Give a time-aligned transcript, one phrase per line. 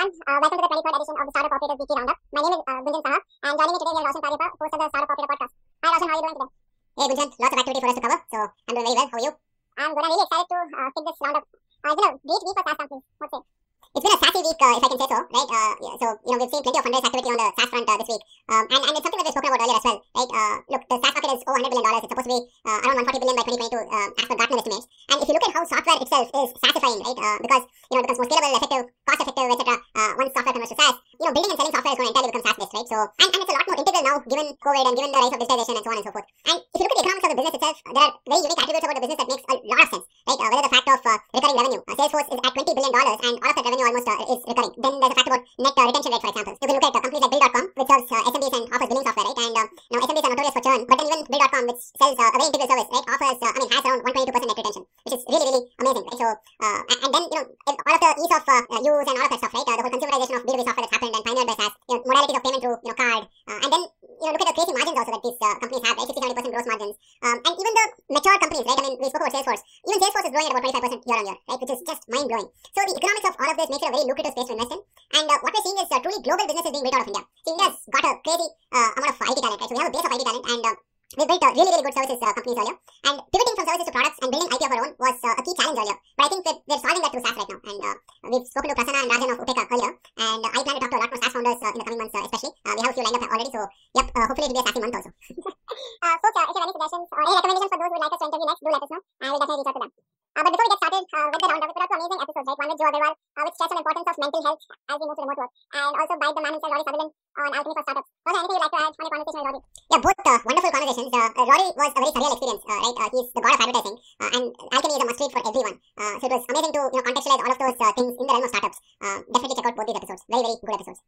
[0.00, 0.20] everyone.
[0.26, 2.18] Uh, welcome to the 23rd edition of the Startup Operators Weekly Roundup.
[2.32, 4.72] My name is uh, Gunjan Saha, and joining me today we have Roshan Cariappa, host
[4.72, 5.52] of the Startup Operator podcast.
[5.80, 6.50] Hi Roshan, how are you doing today?
[6.96, 9.08] Hey Gunjan, lots of activity for us to cover, so I'm doing very well.
[9.10, 9.32] How are you?
[9.76, 10.04] I'm good.
[10.04, 11.44] I'm really excited to uh, pick this roundup.
[11.84, 13.04] Uh, you know, great week for SaaS companies.
[13.20, 13.44] What's it?
[13.90, 15.50] It's been a sassy week, uh, if I can say so, right?
[15.50, 17.90] Uh, yeah, so, you know, we've seen plenty of fundraise activity on the SaaS front
[17.90, 18.22] uh, this week.
[18.46, 20.30] Um, and, and it's something that we've spoken about earlier as well, right?
[20.30, 21.98] Uh, look, the SaaS market is over $100 billion.
[21.98, 24.86] It's supposed to be uh, around 140 billion by 2022, uh, as per Gartner estimates.
[25.10, 27.18] And if you look at how software itself is SaaSifying, right?
[27.18, 29.66] Uh, because, you know, it becomes more scalable, effective, cost effective, etc.
[29.74, 32.12] Uh, once software converts to SaaS, you know, building and selling software is going to
[32.16, 32.88] entirely become SaaS-based, right?
[32.88, 35.32] So, and, and it's a lot more integral now, given COVID and given the rise
[35.36, 36.28] of digitization and so on and so forth.
[36.48, 38.60] And if you look at the economics of the business itself, there are very unique
[38.60, 40.40] attributes about the business that makes a lot of sense, right?
[40.40, 41.80] Uh, whether the fact of uh, recurring revenue.
[41.84, 44.72] Uh, Salesforce is at $20 billion and all of that revenue almost uh, is recurring.
[44.80, 46.54] Then there's a fact about net uh, retention rate, for example.
[46.56, 49.04] You can look at uh, companies like Bill.com, which serves uh, SMBs and offers billing
[49.04, 49.40] software, right?
[49.44, 52.24] And um, now SMBs are notorious for churn, but then even Bill.com, which sells a
[52.32, 55.42] very integral service, right, offers, I mean, has around 122% net retention, which is really,
[55.50, 56.18] really amazing, right?
[56.22, 59.26] So, uh, and, then, you know, all of the ease of uh, use and all
[59.26, 59.66] of that stuff, right?
[59.66, 62.02] Uh, the whole consumerization of B2B software that's happened and pioneered by SaaS, you know,
[62.06, 64.54] modalities of payment through, you know, card, uh, and then, you know, look at the
[64.54, 66.06] crazy margins also that these uh, companies have, right?
[66.14, 66.96] 60-70% gross margins.
[67.26, 68.78] Um, and even the mature companies, right?
[68.78, 69.62] I mean, we spoke about Salesforce.
[69.82, 71.58] Even Salesforce is growing at about 25% year on year, right?
[71.58, 72.48] Which is just mind-blowing.
[72.70, 74.74] So the economics of all of this makes it a very lucrative space to invest
[74.78, 74.80] in.
[75.18, 77.24] And uh, what we're seeing is truly global businesses being built out of India.
[77.42, 79.68] So India's got a crazy amount of IT talent, right?
[79.68, 81.96] So we have a base of IT talent and we built uh, really, really good
[81.98, 82.78] services uh, companies earlier.
[83.02, 85.42] And pivoting from services to products and building IP of our own was uh, a
[85.42, 85.98] key challenge earlier.
[86.14, 87.94] But I think we're, we're solving that through SaaS right now.
[88.22, 89.90] And uh, we've spoken to Prasanna and Rajan of Upekkha earlier.
[89.90, 91.98] And I plan to talk to a lot more SaaS founders uh, in the coming
[91.98, 92.54] months, uh, especially.
[92.62, 93.50] We have a few lined up already.
[93.50, 93.60] So,
[93.98, 95.10] yep, hopefully it'll be a sassy month also.
[96.02, 98.10] Uh, folks, if you have any suggestions or any recommendations for those who would like
[98.10, 99.92] us to interview next, do let us know, and we'll definitely reach out to them.
[100.34, 102.20] Uh, but before we get started uh, with the roundup, we put out two amazing
[102.20, 102.58] episodes, right?
[102.60, 105.16] One with Joe Agarwal, uh, which stressed on importance of mental health as we move
[105.16, 108.08] to remote work, and also by the man himself, Rory Sutherland, on alchemy for startups.
[108.10, 109.60] Was there anything you'd like to add on your conversation with Rory?
[109.90, 111.10] Yeah, both uh, wonderful conversations.
[111.10, 112.96] Uh, uh, Rory was a very surreal experience, uh, right?
[113.00, 115.76] Uh, he's the god of advertising, uh, and alchemy is a must read for everyone.
[116.00, 118.24] Uh, so it was amazing to you know contextualize all of those uh, things in
[118.24, 118.78] the realm of startups.
[119.00, 120.22] Uh, definitely check out both these episodes.
[120.28, 121.00] Very, very good episodes.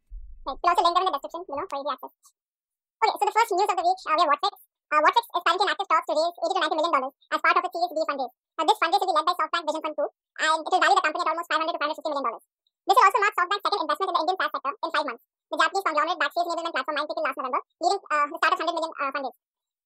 [0.43, 0.57] Right.
[0.59, 2.13] We'll also link them in the description below for easy access.
[3.03, 4.55] Okay, so the first news of the week, uh, we have Whatfix.
[4.93, 7.39] Uh, Whatfix is currently in active talks to raise 80 to 90 million dollars as
[7.43, 8.33] part of its Series B fundraise.
[8.53, 10.07] Now, this fundraise will be led by SoftBank Vision Fund 2,
[10.45, 12.43] and it will value the company at almost 500 to 550 million dollars.
[12.83, 15.23] This will also mark SoftBank's second investment in the Indian SaaS sector in five months.
[15.49, 18.75] The Japanese conglomerate Backstage enablement platform Mindtickle last November, leading uh, the start of 100
[18.77, 19.37] million uh, fundraise.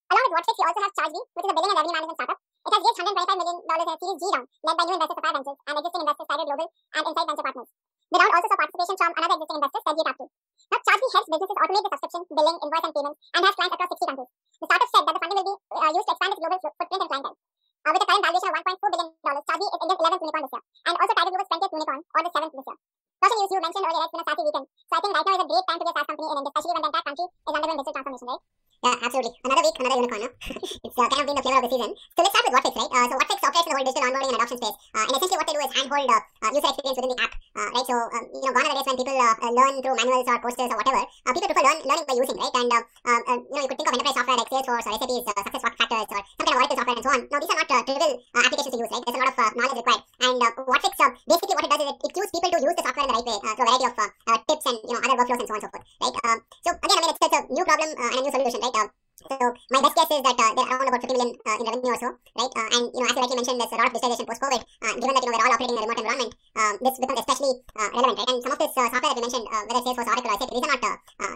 [0.07, 2.39] Along with Whatfix, we also have ChargeBee, which is a billing and revenue management startup.
[2.39, 5.17] It has raised 125 million dollars in a Series G round, led by new investors
[5.19, 7.69] Sapphire Ventures and existing investors Tiger Global and Insight Venture Partners.
[8.07, 10.27] The round also saw participation from another existing investor, Sergey Capital.
[10.71, 13.91] Now, ChargeBee helps businesses automate the subscription, billing, invoice, and payments, and has clients across
[13.91, 14.31] 60 countries.
[14.31, 17.01] The startup said that the funding will be uh, used to expand its global footprint
[17.03, 17.37] and clientele.
[17.83, 20.53] Uh, with a current valuation of 1.4 billion dollars, ChargeBee is India's 11th unicorn this
[20.55, 22.77] year, and also Tiger Global's 20th unicorn, or the 7th this year.
[23.17, 25.35] Roshan, you, you mentioned earlier it's been a sassy weekend, so I think right now
[25.35, 27.05] is a great time to be a SaaS company in India, especially when the entire
[27.07, 28.43] country is undergoing digital transformation, right?
[28.77, 29.33] Yeah, absolutely.
[29.41, 30.21] Another week, another unicorn.
[30.21, 30.29] No?
[30.37, 31.91] it's uh, kind of been the flavor of the season.
[31.97, 32.91] So let's start with Whatfix, right?
[32.93, 34.77] Uh, so Whatfix operates in the whole digital onboarding and adoption space.
[34.93, 36.11] Uh, and essentially what they do is handhold
[36.47, 37.87] uh, user experience within the app, uh, right?
[37.87, 40.27] So, um, you know, gone are the days when people uh, uh, learn through manuals
[40.27, 41.03] or posters or whatever.
[41.03, 42.55] Uh, people prefer learn, learning by using, right?
[42.55, 45.27] And, uh, uh, you know, you could think of enterprise software like Salesforce or SAP's
[45.27, 47.21] uh, Success Factors or some kind of Oracle software and so on.
[47.27, 49.03] Now, these are not trivial applications to use, right?
[49.03, 50.03] There's a lot of knowledge required.
[50.23, 50.95] And uh, Whatfix,
[51.27, 53.15] basically what it does is it, it cues people to use the software in the
[53.17, 55.59] right way through a variety of tips and, you know, other workflows and so on
[55.59, 56.15] and so forth, right?
[56.63, 59.06] So, again, I mean, it's, it's a new problem and a new solution, right?
[59.27, 59.35] So
[59.71, 61.99] my best guess is that uh, they're around about 50 million uh, in revenue or
[61.99, 62.51] so, right?
[62.55, 64.61] Uh, and you know, as you rightly mentioned, there's a lot of digitization post-COVID.
[64.63, 67.19] Uh, given that you know we're all operating in a remote environment, um, this becomes
[67.19, 68.29] especially uh, relevant, right?
[68.31, 70.63] And some of this uh, software that we mentioned, whether Salesforce, Oracle, or SAP, these
[70.63, 70.81] are not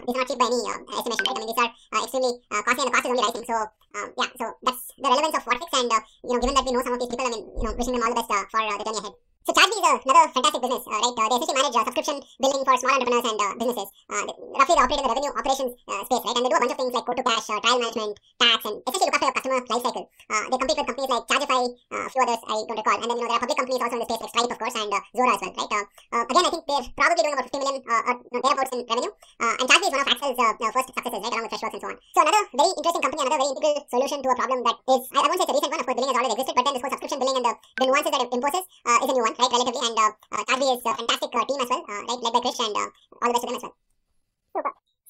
[0.02, 1.36] these are not cheap by any estimation, right?
[1.36, 1.70] I mean, these are
[2.02, 3.44] extremely costly, and the cost is only rising.
[3.44, 3.56] So
[3.92, 6.82] um, yeah, so that's the relevance of Whatfix, and you know, given that we know
[6.82, 8.84] some of these people, I mean, you know, wishing them all the best for the
[8.88, 9.31] journey ahead.
[9.42, 11.18] So ChargeBee is another fantastic business, uh, right?
[11.18, 13.88] Uh, they essentially manage uh, subscription billing for small entrepreneurs and uh, businesses.
[14.06, 14.22] Uh,
[14.54, 16.36] roughly, they operate in the revenue operations uh, space, right?
[16.38, 18.76] And they do a bunch of things like quote to cash, trial management, tax, and
[18.86, 20.04] essentially look after your customer lifecycle.
[20.30, 22.98] They compete with companies like Chargify, a few others I don't recall.
[23.02, 24.58] And then you know there are public companies also in the space like Stripe, of
[24.62, 25.86] course, and Zuora as well, right?
[26.22, 28.14] Again, I think they're probably doing about 50 million or
[28.46, 29.12] thereabouts in revenue.
[29.42, 30.38] And ChargeBee is one of Accel's
[30.70, 31.34] first successes, right?
[31.34, 31.96] Along with Freshworks and so on.
[32.14, 35.18] So another very interesting company, another very integral solution to a problem that is I,
[35.18, 35.82] I won't say it's a recent one.
[35.82, 37.86] Of course, billing has always existed, but then this whole subscription billing and the, the
[37.90, 38.64] nuances that it imposes
[39.02, 39.52] is a new one, right?
[39.52, 42.20] Relatively, and uh, uh, is a fantastic uh, team as well, uh, right?
[42.22, 42.88] Led by Krish and uh,
[43.22, 43.76] all the best to them as well.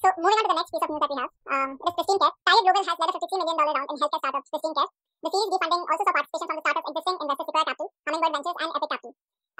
[0.03, 1.95] So moving on to the next piece of news that we have, um, it is
[1.95, 2.35] Pristyn Care.
[2.43, 4.89] Tiger Global has led a $53 million round in healthcare startup Pristyn Care.
[5.23, 8.33] The Series B funding also saw participation from the startup's existing investors Sequoia Capital, Hummingbird
[8.35, 9.11] Ventures, and Epiq Capital.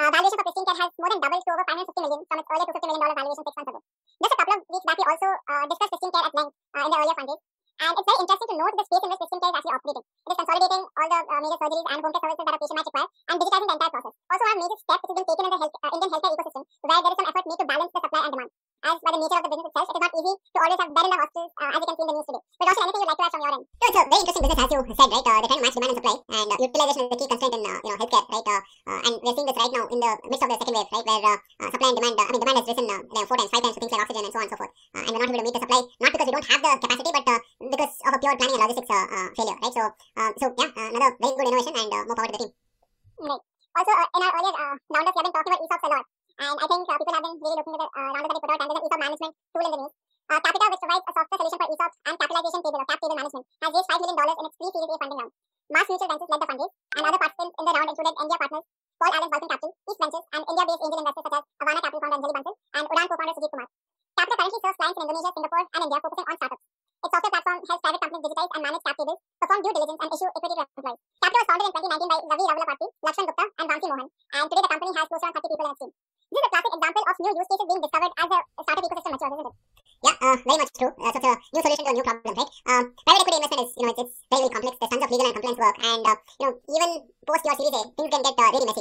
[0.03, 2.49] Uh, valuation for Pristyn Care has more than doubled to over 550 million from its
[2.51, 3.79] earlier $250 million valuation six months ago.
[4.19, 6.83] Just a couple of weeks back, we also uh, discussed Pristyn Care at length uh,
[6.83, 7.41] in the earlier fundraise.
[7.73, 10.03] And it's very interesting to note the space in which Pristyn Care is actually operating.
[10.03, 12.77] It is consolidating all the uh, major surgeries and home care services that a patient
[12.83, 14.15] might require and digitizing the entire process.
[14.33, 16.63] Also, one major step which is being taken in the health, uh, Indian healthcare ecosystem
[16.89, 18.49] where there is some effort made to balance the supply and demand.
[18.83, 20.91] As by the nature of the business itself, it is not easy to always have
[20.91, 22.43] bed in the hospitals, uh, as you can see in the news today.
[22.57, 23.63] But also, anything you'd like to add from your end?
[23.63, 25.21] So it's a very interesting business, as you said, right?
[25.23, 27.53] Uh, they're trying to match demand and supply, and uh, utilization is the key constraint
[27.53, 28.47] in uh, you know healthcare, right?
[28.49, 30.89] Uh, uh, and we're seeing this right now in the midst of the second wave,
[30.89, 33.25] right, where uh, uh, supply and demand, uh, I mean, demand has risen uh, know,
[33.29, 34.73] four times, five times for things like oxygen and so on and so forth.
[34.97, 36.71] Uh, and we're not able to meet the supply, not because we don't have the
[36.81, 37.39] capacity, but uh,
[37.69, 39.73] because of a pure planning and logistics uh, uh, failure, right?
[39.77, 39.83] So,
[40.17, 43.52] uh, so yeah, uh, another very good innovation and uh, more power to the team.
[43.73, 46.05] Also, uh, in our earlier uh, roundups, we have been talking about ESOPs a lot.
[46.33, 48.43] And I think uh, people have been really looking at the uh, roundups that we
[48.45, 49.93] put out, and there's an ESOP management tool in the news.
[50.29, 53.17] Uh, Qapita, which provides a software solution for ESOPs and capitalization table or cap table
[53.17, 55.33] management, has raised $5 million in its pre-Series A funding round.
[55.73, 58.65] Mass Mutual Ventures led the fundraise, and other participants in the round included Endiya Partners,
[59.01, 62.17] Paul Allen Vulcan Capital, East Ventures, and India-based angel investors such as Avaana Capital founder
[62.21, 63.67] Anjali Bansal and Udaan co-founder Sujit Kumar.
[64.13, 66.63] Qapita currently serves clients in Indonesia, Singapore, and India, focusing on startups.
[67.03, 70.09] Its software platform helps private companies digitize and manage cap tables, perform due diligence, and
[70.13, 70.99] issue equity to employees.
[71.19, 74.63] Qapita was founded in 2019 by Ravi Ravulaparthi, Lakshman Gupta, and Vamsi Mohan, and today
[74.63, 75.91] the company has close to 30 people in its team.
[76.33, 79.11] This is a classic example of new use cases being discovered as the startup ecosystem
[79.13, 79.55] matures, isn't it?
[80.03, 80.91] Yeah, uh, very much true.
[80.99, 82.51] Uh, so it's a new solution to a new problem, right?
[82.67, 84.73] Um, private equity investment is, you know, it's, it's very, very complex.
[84.79, 86.89] There's tons of legal and compliance work, and uh, you know, even
[87.23, 88.11] post your Series A, things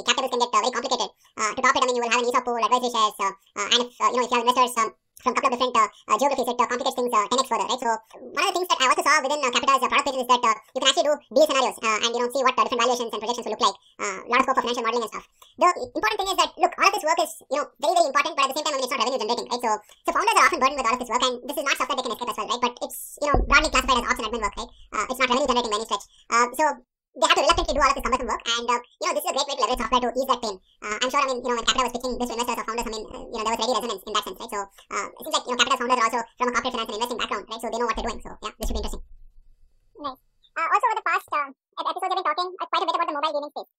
[0.01, 0.29] uh, messy.
[0.33, 1.09] Can get uh, very complicated.
[1.37, 3.33] Uh, to top it, I mean, you will have an ESOP pool, advisory shares, uh,
[3.59, 4.77] uh, and if uh, you know, if you have investors.
[4.77, 4.91] Um,
[5.23, 7.63] from a couple of different uh, uh, geographies, it uh, complicates things uh, 10x further,
[7.63, 7.79] right?
[7.79, 10.23] So one of the things that I also saw within uh, Qapita's uh, product pages
[10.27, 12.55] is that uh, you can actually do deal scenarios uh, and you know see what
[12.59, 13.77] uh, different valuations and projections will look like.
[14.03, 15.25] Uh, a lot of scope for financial modeling and stuff.
[15.55, 18.07] The important thing is that look, all of this work is you know very very
[18.11, 19.63] important, but at the same time, I mean, it's not revenue generating, right?
[19.63, 19.71] So
[20.03, 21.87] so founders are often burdened with all of this work, and this is not stuff
[21.87, 22.63] that they can escape as well, right?
[22.67, 24.71] But it's you know broadly classified as ops and admin work, right?
[24.91, 26.05] Uh, it's not revenue generating by any stretch.
[26.27, 26.63] Uh, so
[27.13, 29.21] they have to reluctantly do all of this cumbersome work, and uh, you know this
[29.21, 30.55] is a great way to leverage software to ease that pain.
[30.81, 32.65] Uh, I'm sure, I mean, you know, when Qapita was pitching this to investors or
[32.65, 34.49] founders, I mean, uh, you know, there was ready resonance in that sense, right?
[34.49, 36.89] So uh, it seems like you know, Qapita's founders are also from a corporate finance
[36.89, 37.61] and investing background, right?
[37.61, 38.21] So they know what they're doing.
[38.25, 39.03] So yeah, this should be interesting.
[40.53, 43.07] Uh, also, over the past uh, episodes, we've been talking uh, quite a bit about
[43.09, 43.69] the mobile gaming space.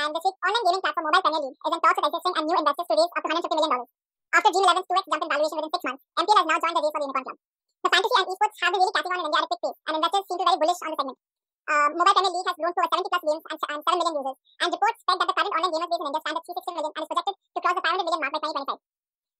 [0.00, 2.44] And this week, online gaming platform Mobile Premier League is in talks with existing and
[2.48, 3.72] new investors to raise up to $150 million.
[4.32, 6.82] After Dream 11's 2x jump in valuation within six months, MPL has now joined the
[6.84, 7.38] race for the Unicorn Club.
[7.84, 9.78] The fantasy and esports have been really catching on in India at a quick pace,
[9.84, 11.18] and investors seem to be very bullish on the segment.
[11.62, 14.14] Uh, Mobile Premier League has grown to over 70 plus games and, and 7 million
[14.18, 16.74] users, and reports said that the current online gamers base in India stands at 360
[16.74, 18.82] million and is projected to cross the 500 million mark by 2025.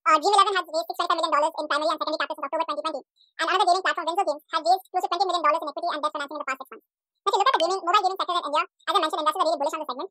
[0.03, 3.03] Uh, Dream 11 has raised $625 million in primary and secondary capital since October 2020,
[3.39, 6.01] and another gaming platform, Winzo Games, has raised close to $20 million in equity and
[6.03, 6.87] debt financing in the past six months.
[7.23, 9.23] Now, if you look at the gaming, mobile gaming sector in India, as I mentioned,
[9.23, 10.11] investors are really bullish on the segment.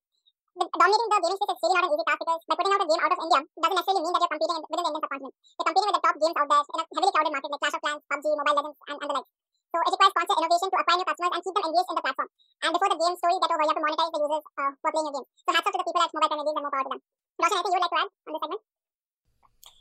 [0.51, 2.83] The, dominating the gaming space is really not an easy task because by putting out
[2.83, 5.03] a game out of India doesn't necessarily mean that you're competing in, within the Indian
[5.03, 5.33] subcontinent.
[5.55, 7.75] You're competing with the top games out there in a heavily crowded market like Clash
[7.75, 9.27] of Clans, PUBG, Mobile Legends, and, and the like.
[9.71, 12.03] So it requires constant innovation to acquire new customers and keep them engaged in the
[12.03, 12.29] platform.
[12.63, 14.83] And before the game story get over, you have to monetize the users uh, who
[14.83, 15.27] are playing your game.
[15.31, 17.01] So hats off to the people at Mobile Premier League and more power to them.
[17.39, 18.61] Roshan, anything you would like to add on this segment?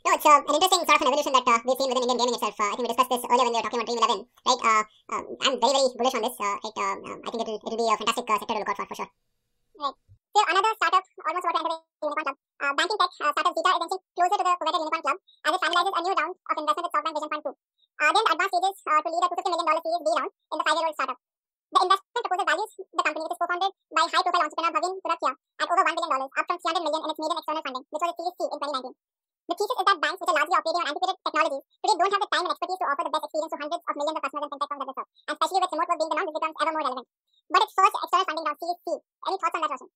[0.00, 2.18] No, it's uh, an interesting sort of an evolution that uh, we've seen within Indian
[2.24, 2.56] gaming itself.
[2.56, 4.60] Uh, I think we discussed this earlier when we were talking about Dream 11, right?
[4.64, 4.82] Uh,
[5.12, 6.36] um, I'm very, very bullish on this.
[6.40, 6.76] Uh, right?
[6.80, 8.86] Um, um, I think it'll, it'll be a fantastic uh, sector to look out for,
[8.86, 9.10] for sure.
[10.30, 12.38] So another startup almost to enter the Unicorn Club.
[12.62, 15.50] Uh, banking tech uh, startup Zeta is inching closer to the coveted Unicorn Club as
[15.50, 17.50] it finalizes a new round of investment with SoftBank Vision Fund 2.
[17.50, 20.64] Uh, they're advanced stages uh, to lead a $250 million Series B round in the
[20.70, 21.18] five-year-old startup.
[21.70, 25.66] The investment proposal values the company, which is co-founded by high-profile entrepreneur Bhavin Turakia, at
[25.66, 28.16] over $1 billion, up from 300 million in its maiden external funding, which was a
[28.16, 28.94] Series C in 2019.
[29.50, 32.22] The thesis is that banks, which are largely operating on antiquated technologies, today don't have
[32.22, 34.42] the time and expertise to offer the best experience to hundreds of millions of customers
[34.46, 35.08] and fintech firms that they serve.
[35.26, 37.06] And especially with remote work being the norm, this becomes ever more relevant.
[37.50, 38.88] But its first external funding round, Series C.
[39.26, 39.90] Any thoughts on that, Roshan?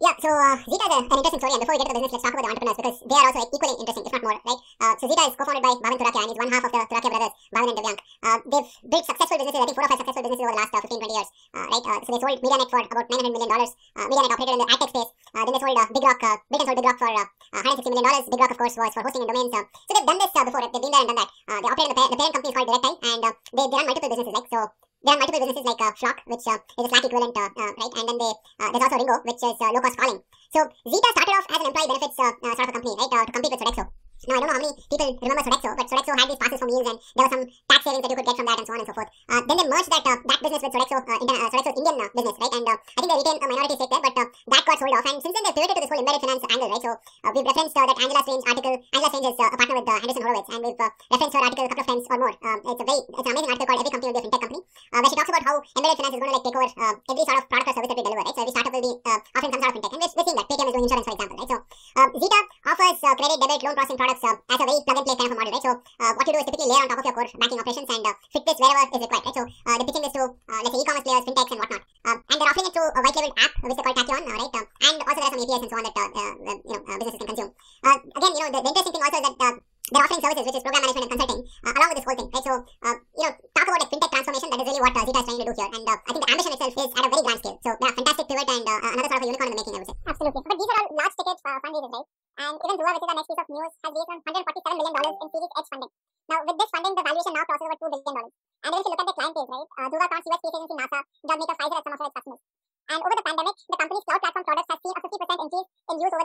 [0.00, 2.04] Yeah, so uh, Zeta is a, an interesting story, and before we get to the
[2.06, 4.22] business, let's talk about the entrepreneurs because they are also like, equally interesting, if not
[4.22, 4.60] more, right?
[4.78, 7.10] Uh, so Zeta is co-founded by Bhavin Turakia, and he's one half of the Turakia
[7.10, 8.00] brothers, Bhavin and Divyank.
[8.22, 10.72] Uh, they've built successful businesses, I think four or five successful businesses over the last
[10.72, 11.28] uh, 15, 20 years,
[11.58, 11.84] uh, right?
[11.90, 13.72] Uh, so they sold MediaNet for about 900 million dollars.
[13.98, 15.10] Uh, MediaNet operated in the ad tech space.
[15.34, 17.26] Then they sold Big Rock, uh, Britain sold Big Rock for uh,
[17.58, 18.24] uh, 160 million dollars.
[18.30, 19.50] Big Rock, of course, was for hosting and domains.
[19.50, 20.62] So they've done this before.
[20.62, 21.30] They've been there and done that.
[21.50, 24.10] They operate in the, pa- the parent company called Directi, and they, they run multiple
[24.14, 24.62] businesses, like so.
[25.04, 27.72] They are multiple businesses like uh, Flock, which uh, is a Slack equivalent, uh, uh,
[27.74, 27.94] right?
[27.98, 28.32] And then they
[28.62, 30.20] uh, there's also Ringo, which is uh, low cost calling.
[30.54, 33.52] So Zeta started off as an employee benefits sort of a company, right, to compete
[33.52, 33.90] with Sodexo.
[34.22, 36.70] Now, I don't know how many people remember Sodexo, but Sodexo had these passes for
[36.70, 38.72] meals and there were some tax savings that you could get from that and so
[38.72, 39.10] on and so forth.
[39.26, 42.36] Uh, then they merged that uh, that business with Sodexo, uh, Indian, Sodexo's Indian business,
[42.38, 42.54] right?
[42.54, 45.06] And I think they retained a minority stake there, but that got sold off.
[45.10, 46.82] And since then, they've pivoted to this whole embedded finance angle, right?
[46.86, 46.90] So
[47.34, 48.74] we've referenced that Angela Strange article.
[48.78, 51.82] Angela Strange is a partner with Andreessen Horowitz, and we've referenced her article a couple
[51.82, 52.34] of times or more.
[52.46, 54.42] Um, it's a very, it's an amazing article called Every Company Will Be a FinTech
[54.46, 54.60] Company,
[55.00, 57.24] where she talks about how embedded finance is going to like take over uh, every
[57.24, 58.34] sort of product or service that we deliver, right?
[58.36, 60.38] So every startup will be uh, offering some sort of fintech, and we're, we're seeing
[60.38, 60.46] that.
[60.52, 61.50] Paytm is doing insurance, for example, right?
[61.52, 61.56] So
[61.96, 65.28] uh, Zeta offers uh, credit, debit, loan processing products uh, as a very plug-and-play kind
[65.28, 65.64] of a model, right?
[65.64, 67.88] So uh, what you do is typically layer on top of your core banking operations
[67.88, 69.36] and uh, fit this wherever is required, right?
[69.36, 72.16] So uh, they're pitching this to uh, let's say e-commerce players, fintechs, and whatnot, um,
[72.28, 74.52] and they're offering it through a white-labeled app which they call Tachyon, uh, right?
[74.52, 76.82] Um, and also there are some APIs and so on that uh, uh, you know
[76.84, 77.50] uh, businesses can consume.
[77.86, 79.54] Uh, again, you know the, the interesting thing also is that uh,
[79.92, 82.30] they're offering services which is program management and consulting uh, along with this whole thing,
[82.32, 82.44] right?
[82.46, 84.48] So uh, you know talk about like fintech transformation.
[84.50, 86.22] That is really what uh, Zeta is trying to do here, and uh, I think
[86.26, 87.58] the ambition itself is at a very grand scale.
[87.62, 89.78] So yeah, fantastic pivot and uh, another sort of a unicorn in the making, I
[89.78, 89.96] would say.
[90.10, 90.42] Absolutely.
[90.42, 92.08] But these are all large ticket uh, fundraisers, right?
[92.42, 94.94] And even Druva, which is our next piece of news, has raised around $147 million
[95.22, 95.92] in Series H funding.
[96.26, 98.26] Now, with this funding, the valuation now crosses over $2 billion.
[98.26, 100.74] And if you look at the client base, right, uh, Druva counts US space agency
[100.82, 100.98] NASA,
[101.30, 102.42] job maker Pfizer as some of its customers.
[102.90, 105.96] And over the pandemic, the company's cloud platform products have seen a 50% increase in
[106.02, 106.22] use over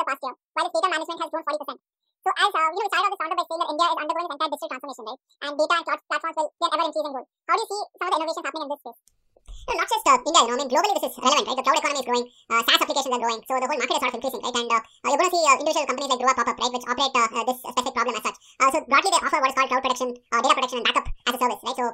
[2.28, 4.52] you know, we started off this roundup by saying that India is undergoing its entire
[4.52, 5.20] digital transformation, right?
[5.48, 7.28] And data and cloud platforms will play an ever increasing role.
[7.48, 9.00] How do you see some of the innovations happening in this space?
[9.68, 11.58] No, not just uh, India, you know, I mean, globally this is relevant, right?
[11.58, 13.16] The cloud economy is growing, uh, SaaS applications
[13.78, 14.58] the market is sort of increasing, right?
[14.58, 16.74] And uh, uh, you're going to see uh, individual companies like Druva pop up, right,
[16.74, 18.38] which operate uh, uh, this specific problem as such.
[18.58, 21.34] Uh, so broadly, they offer what is called cloud protection, data protection, and backup as
[21.34, 21.78] a service, right?
[21.78, 21.86] So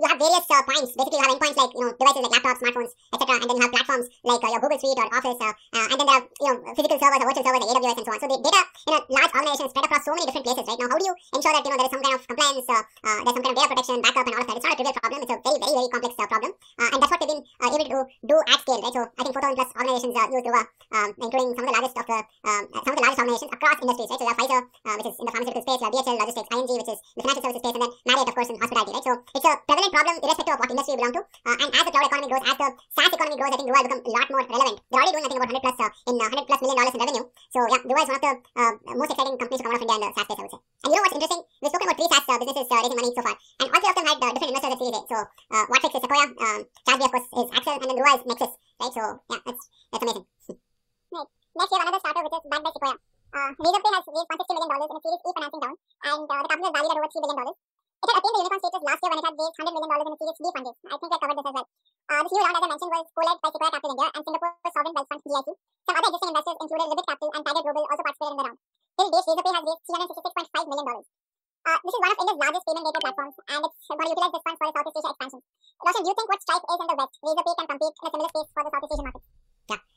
[0.00, 0.90] you have various points.
[0.96, 3.64] Basically, you have endpoints like you know devices like laptops, smartphones, etc., and then you
[3.68, 6.96] have platforms like your Google Suite or Office, and then there are you know physical
[6.96, 8.18] servers or virtual servers like AWS and so on.
[8.24, 10.80] So the data in a large organization is spread across so many different places, right?
[10.80, 13.36] Now, how do you ensure that you know there is some kind of compliance, there's
[13.36, 14.56] some kind of data protection, backup, and all of that?
[14.56, 15.18] It's not a trivial problem.
[15.20, 18.58] It's a very, very, very complex problem, and that's been uh, able to do at
[18.64, 18.94] scale, right?
[18.96, 20.62] So I think 4,000 plus organizations uh, use Druva,
[20.96, 23.76] um, including some of the largest of the um, some of the largest organizations across
[23.82, 24.20] industries, right?
[24.20, 26.50] So you have Pfizer, uh, which is in the pharmaceutical space, you have DHL Logistics,
[26.52, 29.04] ING, which is the financial services space, and then Marriott, of course, in hospitality, right?
[29.06, 31.22] So it's a prevalent problem irrespective of what industry you belong to.
[31.46, 33.80] Uh, and as the cloud economy grows, as the SaaS economy grows, I think Druva
[33.80, 34.76] will become a lot more relevant.
[34.88, 36.94] They're already doing, I think, about 100 plus uh, in uh, 100 plus million dollars
[36.96, 37.24] in revenue.
[37.52, 39.84] So yeah, Druva is one of the uh, most exciting companies to come out of
[39.84, 40.60] India in the SaaS space, I would say.
[40.86, 41.42] And you know what's interesting?
[41.60, 43.34] We've spoken about three SaaS uh, businesses uh, raising money so far,
[44.36, 45.00] different investors Series A.
[45.08, 48.24] So uh, Whatfix is Sequoia, um, Chargebee, of course, is Accel, and then Druva is
[48.28, 48.92] Nexus, right?
[48.92, 49.02] So
[49.32, 49.62] yeah, that's
[49.92, 50.26] that's amazing.
[51.56, 52.96] Next, we have another startup which is backed by Sequoia.
[53.32, 56.48] Uh, Razorpay has raised $160 million in a Series E financing round, and uh, the
[56.52, 57.48] company is valued at over $3 billion.
[57.96, 60.12] It had attained the unicorn status last year when it had raised $100 million in
[60.12, 60.78] a Series B fundraise.
[60.84, 61.66] I think we covered this as well.
[62.06, 64.52] Uh, this new round, as I mentioned, was co-led by Sequoia Capital India and Singapore
[64.68, 65.48] Sovereign Wealth Fund GIC.
[65.88, 68.58] Some other existing investors included Ribbit Capital and Tiger Global also participated in the round.
[68.96, 70.86] Till date, Razorpay has raised $366.5 million.
[71.66, 73.58] Uh, this is one of India's largest payment gateway platforms, and
[74.06, 75.40] it's utilize this fund for its Southeast Asia expansion.
[75.82, 78.10] Roshan, do you think what Stripe is in the West, Razorpay can compete in a
[78.10, 79.22] similar space for the Southeast Asian market?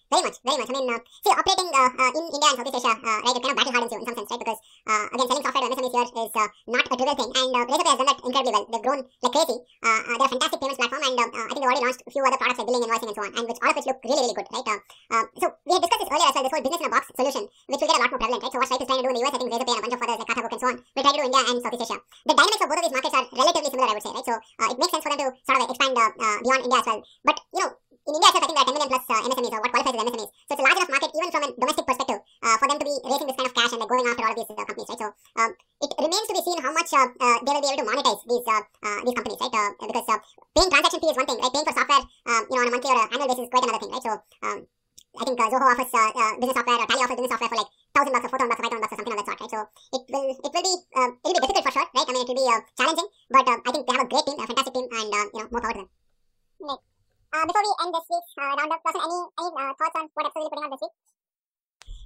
[0.10, 0.70] Very much, very much.
[0.70, 3.42] I mean, uh, see, operating uh, uh, in India and Southeast Asia, uh, right, it
[3.46, 4.42] kind of battle hardens you in some sense, right?
[4.42, 7.50] Because uh, again, selling software to MSMEs here is uh, not a trivial thing, and
[7.54, 8.66] uh, Razorpay has done that incredibly well.
[8.74, 9.58] They've grown like crazy.
[9.86, 12.02] Uh, uh, they're a fantastic payments platform, and uh, uh, I think they've already launched
[12.02, 13.86] a few other products like billing, invoicing, and so on, and which all of which
[13.86, 14.66] look really, really good, right?
[14.66, 14.80] Uh,
[15.14, 16.44] uh, so we had discussed this earlier as well.
[16.50, 18.54] This whole business in a box solution, which will get a lot more prevalent, right?
[18.54, 19.84] So what Stripe is trying to do in the US, I think Razorpay and a
[19.86, 21.86] bunch of others like Khatabook and so on, will try to do India and Southeast
[21.86, 21.98] Asia.
[22.26, 24.28] The dynamics of both of these markets are relatively similar, I would say, right?
[24.30, 26.80] So uh, it makes sense for them to sort of expand uh, uh, beyond India
[26.82, 27.00] as well.
[27.30, 27.70] But you know,
[28.10, 29.94] in India itself, I think there are 10 million plus uh, MSMEs, or what qualifies
[29.94, 30.32] as MSMEs.
[30.34, 32.19] So it's a large enough market, even from a domestic perspective,
[32.58, 34.38] for them to be raising this kind of cash and like going after all of
[34.40, 35.02] these uh, companies, right?
[35.04, 35.52] So um,
[35.84, 38.22] it remains to be seen how much uh, uh, they will be able to monetize
[38.26, 39.54] these uh, uh, these companies, right?
[39.54, 40.20] Uh, because uh,
[40.56, 41.54] paying transaction fee is one thing, right?
[41.54, 43.66] Paying for software, um, you know, on a monthly or uh, annual basis is quite
[43.68, 44.06] another thing, right?
[44.08, 44.14] So
[44.48, 44.60] um,
[45.20, 47.60] I think uh, Zoho offers uh, uh, business software or Tally offers business software for
[47.60, 49.28] like thousand bucks or four thousand bucks or five thousand bucks or something of that
[49.28, 49.52] sort, right?
[49.52, 49.60] So
[49.98, 52.08] it will it will be uh, it will be difficult for sure, right?
[52.08, 54.26] I mean, it will be uh, challenging, but uh, I think they have a great
[54.26, 55.90] team, a fantastic team, and uh, you know, more power to them.
[57.30, 60.26] Uh, before we end this week's uh, roundup, Roshan, any, any uh, thoughts on what
[60.26, 60.96] episode you're putting out this week?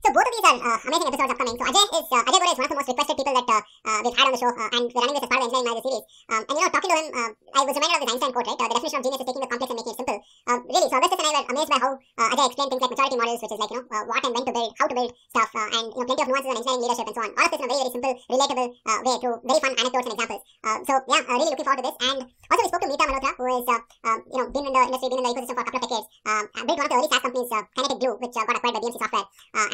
[0.04, 1.56] So both of these are uh, amazing episodes upcoming.
[1.56, 3.62] So Ajay is uh, Ajey Gore is one of the most requested people that uh,
[3.88, 5.56] uh, we've had on the show, uh, and we're running this as part of the
[5.56, 6.06] Engineering Manager series.
[6.28, 8.48] Um, and you know, talking to him, uh, I was reminded of this Einstein quote,
[8.52, 8.60] right?
[8.60, 10.13] The definition of genius is taking the complex and making it simple.
[10.44, 12.92] Um, really, so Augustus and I were amazed by how uh, Ajay explained things like
[12.92, 14.96] maturity models, which is like you know uh, what and when to build, how to
[14.96, 17.32] build stuff, uh, and you know plenty of nuances on engineering leadership and so on.
[17.32, 20.04] All of this in a very very simple, relatable uh, way through very fun anecdotes
[20.04, 20.44] and examples.
[20.68, 21.98] Uh, so yeah, uh, really looking forward to this.
[22.04, 24.84] And also we spoke to Meeta Malhotra, who is um, you know been in the
[24.84, 26.08] industry, been in the ecosystem for a couple of decades.
[26.28, 28.98] Um, built one of the early SaaS companies, Kinetic Glue, which got acquired by BMC
[29.00, 29.28] Software,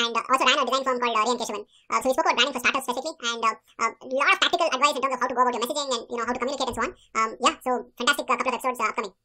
[0.06, 1.64] and also ran a design firm called uh, Ray and Keshavan.
[1.66, 5.02] So we spoke about branding for startups specifically, and a lot of practical advice in
[5.02, 6.78] terms of how to go about your messaging and you know how to communicate and
[6.78, 6.92] so on.
[7.18, 9.18] Um, yeah, so fantastic couple of episodes upcoming.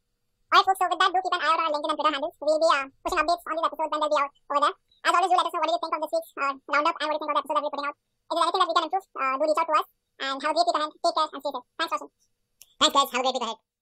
[0.54, 2.14] Alright, folks, so with that, do keep an eye out on our LinkedIn and Twitter
[2.14, 2.34] handles.
[2.38, 4.74] We'll be uh, pushing updates on these episodes when they'll be out over there.
[5.02, 6.94] As always, do let us know what do you think of this week's uh, roundup
[6.94, 7.96] and what do you think of the episode that we're putting out.
[7.98, 9.88] If there's anything that we can improve, uh, do reach out to us.
[10.14, 10.94] And have a great week ahead.
[10.94, 11.66] Take care and stay safe.
[11.74, 12.10] Thanks, Roshan.
[12.78, 13.10] Thanks, guys.
[13.10, 13.73] Have a great week ahead.